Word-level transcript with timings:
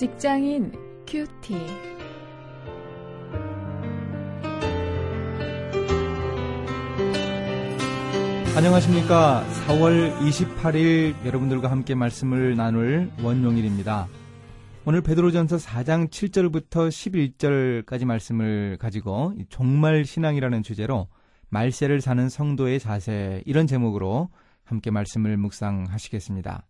직장인 0.00 0.72
큐티. 1.06 1.54
안녕하십니까. 8.56 9.44
4월 9.66 10.18
28일 10.20 11.26
여러분들과 11.26 11.70
함께 11.70 11.94
말씀을 11.94 12.56
나눌 12.56 13.10
원용일입니다. 13.22 14.08
오늘 14.86 15.02
베드로전서 15.02 15.58
4장 15.58 16.08
7절부터 16.08 16.88
11절까지 16.88 18.06
말씀을 18.06 18.78
가지고 18.80 19.34
종말 19.50 20.06
신앙이라는 20.06 20.62
주제로 20.62 21.08
말세를 21.50 22.00
사는 22.00 22.26
성도의 22.30 22.80
자세 22.80 23.42
이런 23.44 23.66
제목으로 23.66 24.30
함께 24.64 24.90
말씀을 24.90 25.36
묵상하시겠습니다. 25.36 26.69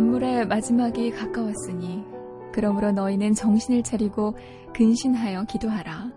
만물의 0.00 0.46
마지막이 0.46 1.10
가까웠으니 1.10 2.02
그러므로 2.52 2.90
너희는 2.90 3.34
정신을 3.34 3.82
차리고 3.82 4.34
근신하여 4.72 5.44
기도하라. 5.44 6.10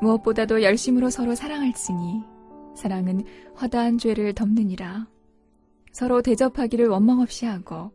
무엇보다도 0.00 0.62
열심으로 0.62 1.10
서로 1.10 1.34
사랑할지니 1.34 2.22
사랑은 2.76 3.24
허다한 3.60 3.98
죄를 3.98 4.32
덮느니라. 4.32 5.08
서로 5.90 6.22
대접하기를 6.22 6.86
원망 6.86 7.18
없이 7.18 7.46
하고 7.46 7.90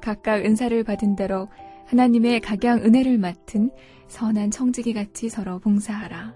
각각 0.00 0.46
은사를 0.46 0.82
받은 0.82 1.16
대로 1.16 1.48
하나님의 1.84 2.40
각양 2.40 2.78
은혜를 2.78 3.18
맡은 3.18 3.70
선한 4.08 4.50
청지기 4.50 4.94
같이 4.94 5.28
서로 5.28 5.58
봉사하라. 5.58 6.34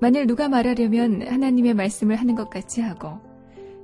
만일 0.00 0.26
누가 0.26 0.48
말하려면 0.48 1.26
하나님의 1.26 1.74
말씀을 1.74 2.14
하는 2.14 2.36
것 2.36 2.48
같이 2.48 2.80
하고 2.80 3.18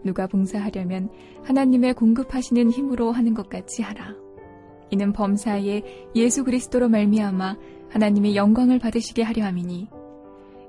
누가 0.05 0.27
봉사하려면 0.27 1.11
하나님의 1.45 1.95
공급하시는 1.95 2.71
힘으로 2.71 3.13
하는 3.13 3.35
것 3.35 3.49
같이 3.49 3.83
하라. 3.83 4.15
이는 4.91 5.13
범사에 5.13 5.83
예수 6.15 6.45
그리스도로 6.45 6.89
말미암아 6.89 7.57
하나님의 7.91 8.37
영광을 8.37 8.79
받으시게 8.79 9.23
하려 9.23 9.45
함이니 9.45 9.89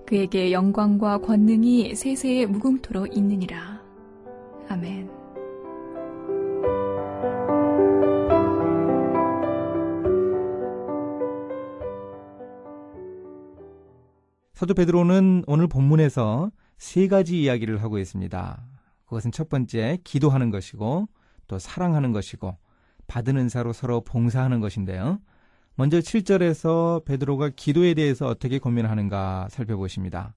그에게 0.08 0.52
영광과 0.52 1.20
권능이 1.20 1.96
세세에 1.96 2.46
무궁토로 2.46 3.08
있느니라. 3.08 3.82
아멘. 4.70 5.18
사도 14.54 14.74
베드로는 14.74 15.44
오늘 15.46 15.68
본문에서 15.68 16.52
세 16.78 17.08
가지 17.08 17.44
이야기를 17.44 17.84
하고 17.84 18.00
있습니다. 18.00 18.77
그것은 19.08 19.32
첫 19.32 19.50
번째 19.50 19.98
기도하는 20.04 20.52
것이고 20.52 21.08
또 21.48 21.60
사랑하는 21.60 22.12
것이고 22.12 22.56
받은 23.08 23.38
은사로 23.38 23.74
서로 23.74 24.02
봉사하는 24.02 24.60
것인데요. 24.60 25.20
먼저 25.76 26.00
7절에서 26.00 27.06
베드로가 27.06 27.52
기도에 27.56 27.94
대해서 27.94 28.28
어떻게 28.28 28.60
고민하는가 28.60 29.48
살펴보십니다. 29.50 30.36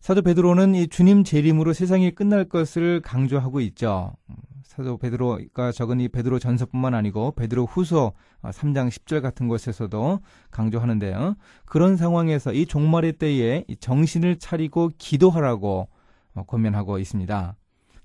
사도 0.00 0.22
베드로는 0.22 0.74
이 0.74 0.88
주님 0.88 1.24
재림으로 1.24 1.72
세상이 1.72 2.10
끝날 2.12 2.44
것을 2.44 3.00
강조하고 3.00 3.60
있죠. 3.60 4.12
사도 4.62 4.98
베드로가 4.98 5.72
적은 5.72 6.00
이 6.00 6.08
베드로 6.08 6.38
전서뿐만 6.38 6.94
아니고 6.94 7.32
베드로 7.32 7.66
후서 7.66 8.12
3장 8.42 8.88
10절 8.88 9.20
같은 9.20 9.48
곳에서도 9.48 10.20
강조하는데요. 10.50 11.36
그런 11.64 11.96
상황에서 11.96 12.52
이 12.52 12.66
종말의 12.66 13.14
때에 13.14 13.64
정신을 13.80 14.38
차리고 14.38 14.90
기도하라고 14.98 15.88
고면하고 16.42 16.98
있습니다. 16.98 17.56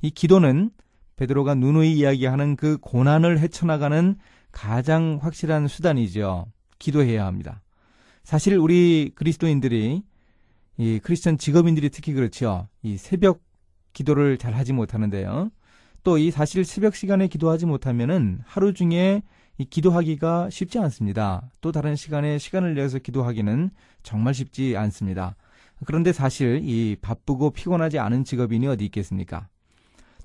이 0.01 0.09
기도는 0.11 0.71
베드로가 1.15 1.55
누누이 1.55 1.93
이야기하는 1.93 2.55
그 2.55 2.77
고난을 2.77 3.39
헤쳐나가는 3.39 4.15
가장 4.51 5.19
확실한 5.21 5.67
수단이죠. 5.67 6.45
기도해야 6.79 7.25
합니다. 7.25 7.61
사실 8.23 8.57
우리 8.57 9.11
그리스도인들이 9.15 10.03
이 10.77 10.99
크리스천 11.03 11.37
직업인들이 11.37 11.89
특히 11.89 12.13
그렇죠. 12.13 12.67
이 12.81 12.95
새벽 12.97 13.41
기도를 13.93 14.37
잘 14.37 14.53
하지 14.53 14.71
못하는데요. 14.71 15.51
또 16.03 16.17
이 16.17 16.31
사실 16.31 16.63
새벽 16.63 16.95
시간에 16.95 17.27
기도하지 17.27 17.65
못하면은 17.65 18.39
하루 18.45 18.73
중에 18.73 19.21
이 19.57 19.65
기도하기가 19.65 20.49
쉽지 20.49 20.79
않습니다. 20.79 21.51
또 21.59 21.71
다른 21.73 21.95
시간에 21.95 22.37
시간을 22.37 22.75
내서 22.75 22.97
기도하기는 22.99 23.71
정말 24.03 24.33
쉽지 24.33 24.77
않습니다. 24.77 25.35
그런데 25.85 26.11
사실 26.11 26.61
이 26.63 26.95
바쁘고 27.01 27.51
피곤하지 27.51 27.99
않은 27.99 28.23
직업인이 28.23 28.67
어디 28.67 28.85
있겠습니까? 28.85 29.47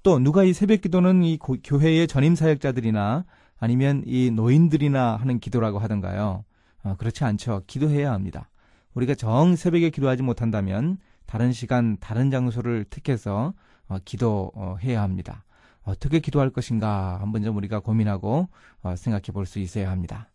또 0.02 0.18
누가 0.18 0.44
이 0.44 0.52
새벽 0.52 0.80
기도는 0.82 1.22
이 1.22 1.38
교회의 1.38 2.06
전임 2.06 2.34
사역자들이나 2.34 3.24
아니면 3.58 4.02
이 4.06 4.30
노인들이나 4.30 5.16
하는 5.16 5.38
기도라고 5.38 5.78
하던가요? 5.78 6.44
어, 6.82 6.96
그렇지 6.98 7.24
않죠. 7.24 7.62
기도해야 7.66 8.12
합니다. 8.12 8.50
우리가 8.94 9.14
정 9.14 9.56
새벽에 9.56 9.90
기도하지 9.90 10.22
못한다면 10.22 10.98
다른 11.26 11.52
시간, 11.52 11.96
다른 11.98 12.30
장소를 12.30 12.84
택해서 12.84 13.54
어, 13.88 13.96
기도해야 14.04 15.02
합니다. 15.02 15.44
어떻게 15.84 16.18
기도할 16.18 16.50
것인가 16.50 17.18
한번 17.20 17.42
좀 17.42 17.56
우리가 17.56 17.80
고민하고 17.80 18.48
어, 18.82 18.96
생각해 18.96 19.24
볼 19.32 19.46
수 19.46 19.58
있어야 19.58 19.90
합니다. 19.90 20.28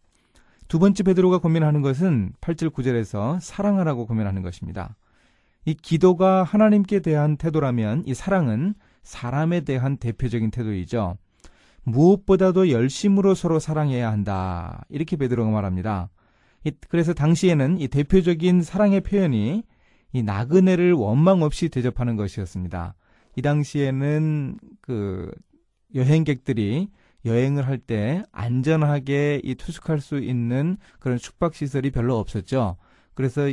두 0.67 0.79
번째 0.79 1.03
베드로가 1.03 1.39
고민하는 1.39 1.81
것은 1.81 2.33
8절 2.41 2.71
9절에서 2.71 3.39
사랑하라고 3.39 4.05
고민하는 4.05 4.41
것입니다. 4.43 4.95
이 5.65 5.73
기도가 5.73 6.43
하나님께 6.43 6.99
대한 6.99 7.37
태도라면 7.37 8.03
이 8.05 8.13
사랑은 8.13 8.75
사람에 9.03 9.61
대한 9.61 9.97
대표적인 9.97 10.51
태도이죠. 10.51 11.17
무엇보다도 11.83 12.69
열심으로 12.69 13.33
서로 13.35 13.59
사랑해야 13.59 14.11
한다. 14.11 14.85
이렇게 14.89 15.15
베드로가 15.17 15.49
말합니다. 15.49 16.09
그래서 16.89 17.13
당시에는 17.13 17.79
이 17.79 17.87
대표적인 17.87 18.61
사랑의 18.61 19.01
표현이 19.01 19.63
이 20.11 20.23
나그네를 20.23 20.93
원망 20.93 21.41
없이 21.41 21.69
대접하는 21.69 22.15
것이었습니다. 22.15 22.95
이 23.35 23.41
당시에는 23.41 24.57
그 24.81 25.31
여행객들이 25.95 26.89
여행을 27.25 27.67
할 27.67 27.79
때 27.79 28.23
안전하게 28.31 29.41
이 29.43 29.55
투숙할 29.55 29.99
수 29.99 30.19
있는 30.19 30.77
그런 30.99 31.17
숙박 31.17 31.55
시설이 31.55 31.91
별로 31.91 32.17
없었죠. 32.17 32.77
그래서 33.13 33.51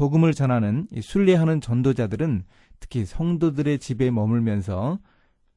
복음을 0.00 0.32
전하는 0.32 0.86
이 0.92 1.02
순례하는 1.02 1.60
전도자들은 1.60 2.44
특히 2.80 3.04
성도들의 3.04 3.78
집에 3.80 4.10
머물면서 4.10 4.98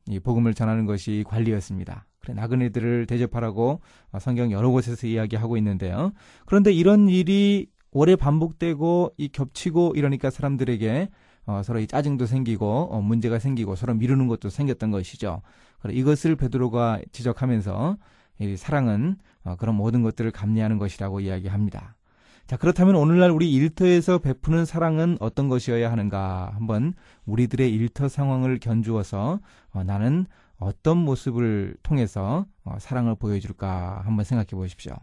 이 0.10 0.20
복음을 0.20 0.54
전하는 0.54 0.86
것이 0.86 1.24
관리였습니다. 1.26 2.06
그래 2.20 2.34
나그네들을 2.34 3.06
대접하라고 3.06 3.80
성경 4.20 4.52
여러 4.52 4.70
곳에서 4.70 5.08
이야기하고 5.08 5.56
있는데요. 5.56 6.12
그런데 6.46 6.74
이런 6.74 7.08
일이 7.08 7.68
오래 7.92 8.18
반복되고 8.18 9.14
이 9.16 9.30
겹치고 9.30 9.94
이러니까 9.96 10.30
사람들에게 10.30 11.08
어, 11.46 11.62
서로 11.64 11.80
이 11.80 11.88
짜증도 11.88 12.26
생기고 12.26 12.90
어, 12.92 13.02
문제가 13.02 13.40
생기고 13.40 13.76
서로 13.76 13.94
미루는 13.94 14.28
것도 14.28 14.50
생겼던 14.50 14.92
것이죠. 14.92 15.42
그래 15.80 15.94
이것을 15.94 16.36
베드로가 16.36 17.00
지적하면서 17.14 17.96
이 18.40 18.58
사랑은 18.58 19.16
어, 19.46 19.56
그런 19.56 19.76
모든 19.76 20.02
것들을 20.02 20.32
감내하는 20.32 20.80
것이라고 20.80 21.22
이야기합니다. 21.22 21.96
자, 22.46 22.58
그렇다면 22.58 22.96
오늘날 22.96 23.32
우리 23.32 23.52
일터에서 23.54 24.20
베푸는 24.20 24.66
사랑은 24.66 25.18
어떤 25.22 25.48
것이어야 25.48 25.90
하는가? 25.92 26.52
한번 26.54 26.94
우리들의 27.26 27.74
일터 27.74 28.10
상황을 28.10 28.60
견주어서 28.60 29.40
어, 29.72 29.84
나는 29.84 30.26
어떤 30.58 30.98
모습을 30.98 31.76
통해서 31.84 32.46
어, 32.66 32.76
사랑을 32.80 33.16
보여줄까? 33.16 34.02
한번 34.04 34.26
생각해 34.26 34.50
보십시오. 34.52 34.94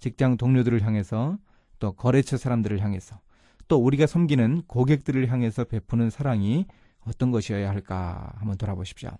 직장 0.00 0.36
동료들을 0.36 0.82
향해서 0.84 1.38
또 1.78 1.92
거래처 1.92 2.36
사람들을 2.36 2.80
향해서 2.80 3.20
또 3.68 3.76
우리가 3.78 4.06
섬기는 4.06 4.62
고객들을 4.66 5.30
향해서 5.30 5.64
베푸는 5.64 6.10
사랑이 6.10 6.66
어떤 7.06 7.30
것이어야 7.30 7.70
할까? 7.70 8.32
한번 8.36 8.58
돌아보십시오. 8.58 9.10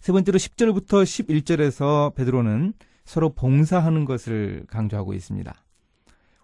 세 0.00 0.12
번째로 0.12 0.38
10절부터 0.38 1.04
11절에서 1.04 2.14
베드로는 2.16 2.74
서로 3.04 3.32
봉사하는 3.32 4.04
것을 4.04 4.64
강조하고 4.68 5.14
있습니다. 5.14 5.65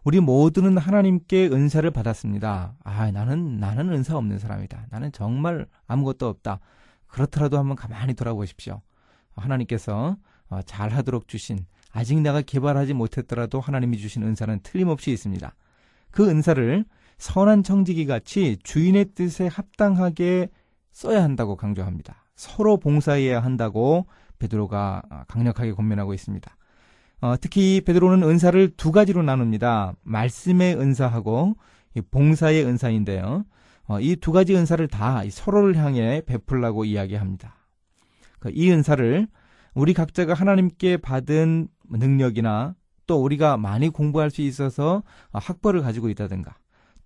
우리 0.05 0.19
모두는 0.19 0.79
하나님께 0.79 1.47
은사를 1.47 1.89
받았습니다. 1.91 2.75
아, 2.83 3.11
나는, 3.13 3.59
나는 3.59 3.93
은사 3.93 4.17
없는 4.17 4.39
사람이다. 4.39 4.87
나는 4.91 5.13
정말 5.13 5.67
아무것도 5.87 6.27
없다. 6.27 6.59
그렇더라도 7.07 7.59
한번 7.59 7.77
가만히 7.77 8.15
돌아보십시오. 8.15 8.81
하나님께서 9.37 10.17
어, 10.49 10.61
잘 10.63 10.91
하도록 10.91 11.29
주신, 11.29 11.65
아직 11.93 12.21
내가 12.21 12.43
개발하지 12.43 12.95
못했더라도 12.95 13.61
하나님이 13.61 13.99
주신 13.99 14.23
은사는 14.23 14.61
틀림없이 14.63 15.13
있습니다. 15.13 15.55
그 16.11 16.29
은사를 16.29 16.85
선한 17.19 17.63
청지기 17.63 18.07
같이 18.07 18.59
주인의 18.63 19.15
뜻에 19.15 19.47
합당하게 19.47 20.49
써야 20.91 21.23
한다고 21.23 21.57
강조합니다. 21.57 22.25
서로 22.35 22.77
봉사해야 22.77 23.41
한다고 23.41 24.07
베드로가 24.39 25.03
강력하게 25.29 25.73
권면하고 25.73 26.13
있습니다. 26.13 26.57
어, 27.23 27.37
특히 27.41 27.81
베드로는 27.81 28.29
은사를 28.29 28.73
두 28.77 28.91
가지로 28.91 29.23
나눕니다. 29.23 29.95
말씀의 30.03 30.75
은사하고 30.77 31.55
봉사의 32.11 32.65
은사인데요. 32.65 33.45
어, 33.85 34.01
이두 34.01 34.33
가지 34.33 34.57
은사를 34.57 34.87
다 34.89 35.23
서로를 35.31 35.77
향해 35.77 36.23
베풀라고 36.27 36.85
이야기합니다. 36.85 37.55
그이 38.41 38.73
은사를 38.73 39.29
우리 39.75 39.95
각자가 39.95 40.35
하나님께 40.35 40.97
받은 40.97 41.69
능력이나 41.91 42.75
또 43.07 43.23
우리가 43.23 43.57
많이 43.57 43.89
공부할 43.89 44.33
수 44.33 44.43
있어서 44.43 45.05
학벌을 45.31 45.81
가지고 45.83 46.09
있다든가 46.09 46.57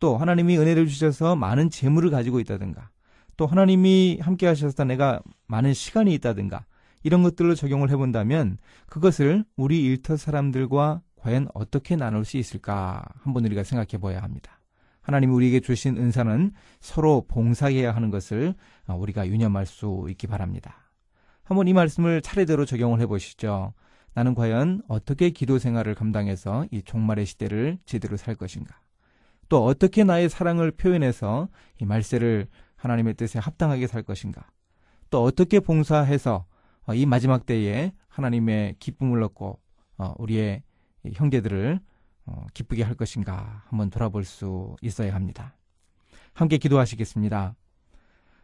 또 0.00 0.16
하나님이 0.16 0.56
은혜를 0.56 0.86
주셔서 0.86 1.36
많은 1.36 1.68
재물을 1.68 2.10
가지고 2.10 2.40
있다든가 2.40 2.88
또 3.36 3.46
하나님이 3.46 4.20
함께 4.22 4.46
하셔서 4.46 4.84
내가 4.84 5.20
많은 5.46 5.74
시간이 5.74 6.14
있다든가 6.14 6.64
이런 7.06 7.22
것들로 7.22 7.54
적용을 7.54 7.88
해본다면 7.90 8.58
그것을 8.86 9.44
우리 9.54 9.80
일터 9.84 10.16
사람들과 10.16 11.02
과연 11.14 11.46
어떻게 11.54 11.94
나눌 11.94 12.24
수 12.24 12.36
있을까 12.36 13.04
한번 13.20 13.44
우리가 13.44 13.62
생각해 13.62 14.02
봐야 14.02 14.20
합니다. 14.20 14.58
하나님이 15.02 15.32
우리에게 15.32 15.60
주신 15.60 15.96
은사는 15.96 16.50
서로 16.80 17.24
봉사해야 17.28 17.94
하는 17.94 18.10
것을 18.10 18.56
우리가 18.88 19.28
유념할 19.28 19.66
수 19.66 20.06
있기 20.08 20.26
바랍니다. 20.26 20.90
한번 21.44 21.68
이 21.68 21.72
말씀을 21.74 22.22
차례대로 22.22 22.64
적용을 22.64 23.00
해 23.00 23.06
보시죠. 23.06 23.72
나는 24.14 24.34
과연 24.34 24.82
어떻게 24.88 25.30
기도 25.30 25.60
생활을 25.60 25.94
감당해서 25.94 26.66
이 26.72 26.82
종말의 26.82 27.24
시대를 27.24 27.78
제대로 27.86 28.16
살 28.16 28.34
것인가? 28.34 28.80
또 29.48 29.64
어떻게 29.64 30.02
나의 30.02 30.28
사랑을 30.28 30.72
표현해서 30.72 31.50
이 31.80 31.84
말세를 31.84 32.48
하나님의 32.74 33.14
뜻에 33.14 33.38
합당하게 33.38 33.86
살 33.86 34.02
것인가? 34.02 34.50
또 35.08 35.22
어떻게 35.22 35.60
봉사해서 35.60 36.34
어, 36.34 36.55
이 36.94 37.06
마지막 37.06 37.46
때에 37.46 37.92
하나님의 38.08 38.76
기쁨을 38.78 39.22
얻고 39.24 39.58
어, 39.98 40.14
우리의 40.18 40.62
형제들을 41.12 41.80
어, 42.26 42.46
기쁘게 42.54 42.82
할 42.82 42.94
것인가 42.94 43.64
한번 43.66 43.90
돌아볼 43.90 44.24
수 44.24 44.76
있어야 44.82 45.14
합니다. 45.14 45.56
함께 46.32 46.58
기도하시겠습니다. 46.58 47.54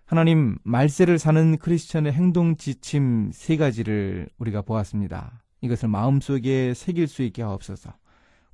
하나님 0.04 0.58
말세를 0.64 1.18
사는 1.18 1.56
크리스천의 1.58 2.12
행동 2.12 2.56
지침 2.56 3.30
세 3.32 3.56
가지를 3.56 4.28
우리가 4.38 4.62
보았습니다. 4.62 5.42
이것을 5.60 5.88
마음속에 5.88 6.74
새길 6.74 7.06
수 7.06 7.22
있게 7.22 7.42
하옵소서. 7.42 7.92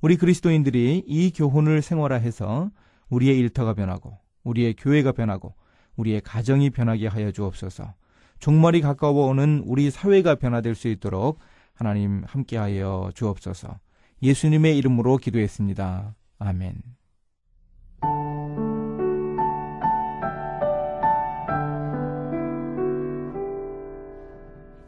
우리 0.01 0.15
그리스도인들이 0.15 1.03
이 1.05 1.31
교훈을 1.31 1.81
생활화해서 1.81 2.71
우리의 3.09 3.37
일터가 3.39 3.73
변하고 3.73 4.17
우리의 4.43 4.75
교회가 4.75 5.11
변하고 5.11 5.55
우리의 5.97 6.21
가정이 6.21 6.69
변하게 6.69 7.07
하여 7.07 7.31
주옵소서. 7.31 7.93
종말이 8.39 8.81
가까워 8.81 9.27
오는 9.27 9.63
우리 9.65 9.91
사회가 9.91 10.35
변화될 10.35 10.75
수 10.75 10.87
있도록 10.87 11.39
하나님 11.73 12.23
함께하여 12.25 13.11
주옵소서. 13.13 13.79
예수님의 14.21 14.77
이름으로 14.77 15.17
기도했습니다. 15.17 16.15
아멘. 16.39 16.75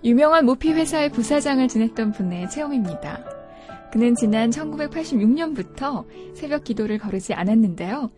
유명한 0.04 0.46
모피 0.46 0.74
회사의 0.74 1.12
부사장을 1.12 1.66
지냈던 1.68 2.12
분의 2.12 2.50
체험입니다. 2.50 3.24
그는 3.92 4.16
지난 4.16 4.50
1986년부터 4.50 6.06
새벽 6.36 6.64
기도를 6.64 6.98
거르지 6.98 7.34
않았는데요. 7.34 8.10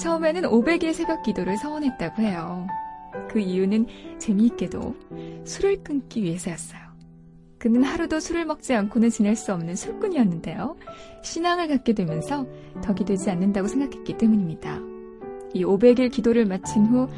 처음에는 0.00 0.42
500의 0.42 0.94
새벽 0.94 1.22
기도를 1.22 1.56
서원했다고 1.58 2.22
해요. 2.22 2.66
그 3.28 3.38
이유는 3.38 3.86
재미있게도 4.18 4.94
술을 5.44 5.82
끊기 5.82 6.22
위해서였어요. 6.22 6.88
그는 7.58 7.82
하루도 7.82 8.20
술을 8.20 8.44
먹지 8.44 8.74
않고는 8.74 9.10
지낼 9.10 9.34
수 9.34 9.52
없는 9.52 9.74
술꾼이었는데요. 9.74 10.76
신앙을 11.22 11.68
갖게 11.68 11.92
되면서 11.92 12.46
덕이 12.82 13.04
되지 13.04 13.30
않는다고 13.30 13.66
생각했기 13.66 14.16
때문입니다. 14.16 14.78
이 15.54 15.64
500일 15.64 16.12
기도를 16.12 16.46
마친 16.46 16.86
후 16.86 17.08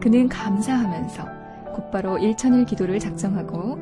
그는 0.00 0.28
감사하면서 0.28 1.40
곧바로 1.74 2.16
1천일 2.16 2.66
기도를 2.66 2.98
작정하고 2.98 3.78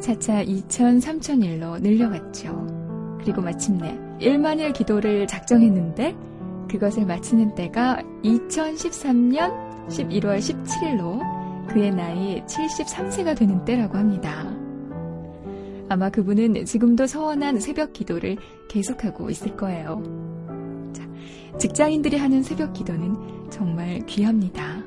차차 0.00 0.44
2천, 0.44 1.02
3천일로 1.02 1.82
늘려갔죠. 1.82 3.18
그리고 3.20 3.42
마침내 3.42 3.98
1만일 4.20 4.72
기도를 4.72 5.26
작정했는데 5.26 6.16
그것을 6.70 7.04
마치는 7.04 7.54
때가 7.54 8.02
2013년 8.24 9.67
11월 9.88 10.38
17일로 10.38 11.68
그의 11.68 11.90
나이 11.90 12.42
73세가 12.44 13.36
되는 13.36 13.64
때라고 13.64 13.98
합니다. 13.98 14.54
아마 15.88 16.10
그분은 16.10 16.64
지금도 16.64 17.06
서원한 17.06 17.60
새벽 17.60 17.92
기도를 17.92 18.36
계속하고 18.68 19.30
있을 19.30 19.56
거예요. 19.56 20.02
자, 20.92 21.08
직장인들이 21.58 22.16
하는 22.16 22.42
새벽 22.42 22.72
기도는 22.74 23.50
정말 23.50 24.04
귀합니다. 24.06 24.77